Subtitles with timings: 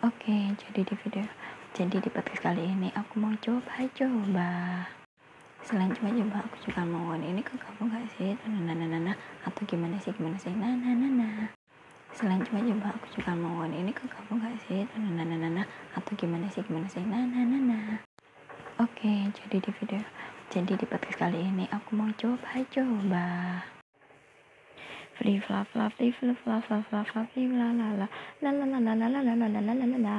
[0.00, 1.28] Oke, jadi di video,
[1.76, 4.88] jadi di podcast kali ini aku mau coba-coba.
[5.60, 8.32] Selain coba-coba, aku juga mau ini ke kamu gak sih?
[8.48, 10.56] Nah, nah, nah, nah, atau gimana sih, gimana sih?
[10.56, 11.52] Nah, nah, nah, nah.
[12.16, 14.88] Selain coba-coba, aku juga mau ini ke kamu gak sih?
[14.88, 17.04] Nah, nah, nah, nah, nah, atau gimana sih, gimana sih?
[17.04, 17.88] Nah, nah, nah, nah.
[18.80, 20.00] Oke, jadi di video,
[20.48, 23.28] jadi di podcast kali ini aku mau coba-coba.
[25.20, 28.08] Free fluff fluff, free fluff fluff fluff fluff, free la la la
[28.40, 30.08] la la la la la la la la la la la la